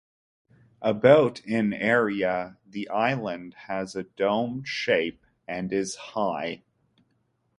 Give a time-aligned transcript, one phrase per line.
[0.81, 6.63] About in area, the island has a domed shape, and is high.